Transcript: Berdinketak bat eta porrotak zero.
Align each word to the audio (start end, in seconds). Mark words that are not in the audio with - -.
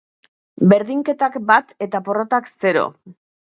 Berdinketak 0.71 1.39
bat 1.53 1.77
eta 1.89 2.05
porrotak 2.11 2.53
zero. 2.59 2.91